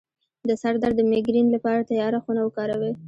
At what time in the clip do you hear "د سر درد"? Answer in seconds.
0.47-0.95